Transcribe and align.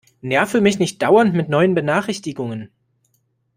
Nerve 0.23 0.61
mich 0.61 0.79
nicht 0.79 0.99
dauernd 1.03 1.35
mit 1.35 1.47
neuen 1.47 1.75
Benachrichtigungen! 1.75 2.71